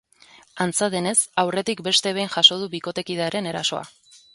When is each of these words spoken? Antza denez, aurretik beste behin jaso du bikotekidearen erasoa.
Antza 0.65 0.89
denez, 0.95 1.13
aurretik 1.43 1.85
beste 1.91 2.17
behin 2.21 2.35
jaso 2.39 2.61
du 2.65 2.75
bikotekidearen 2.77 3.53
erasoa. 3.57 3.89